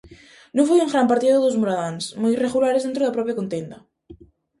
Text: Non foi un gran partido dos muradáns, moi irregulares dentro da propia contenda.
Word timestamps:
Non 0.55 0.67
foi 0.69 0.79
un 0.81 0.91
gran 0.93 1.07
partido 1.11 1.37
dos 1.43 1.57
muradáns, 1.61 2.03
moi 2.21 2.31
irregulares 2.35 2.83
dentro 2.85 3.01
da 3.05 3.15
propia 3.17 3.37
contenda. 3.39 3.77